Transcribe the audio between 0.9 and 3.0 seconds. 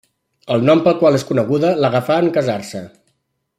qual és coneguda l'agafà en casar-se.